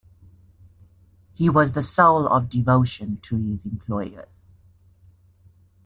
He 1.31 1.47
was 1.47 1.73
the 1.73 1.83
soul 1.83 2.25
of 2.27 2.49
devotion 2.49 3.17
to 3.21 3.37
his 3.37 3.67
employers. 3.67 4.49